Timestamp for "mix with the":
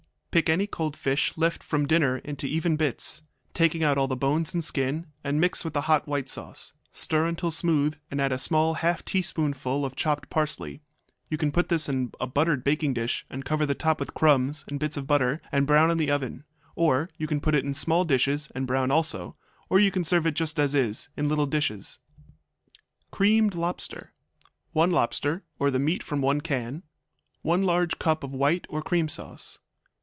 5.41-5.81